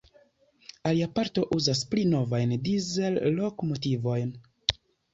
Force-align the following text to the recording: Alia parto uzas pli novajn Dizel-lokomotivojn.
Alia 0.91 1.07
parto 1.19 1.43
uzas 1.59 1.85
pli 1.93 2.07
novajn 2.15 2.57
Dizel-lokomotivojn. 2.65 4.37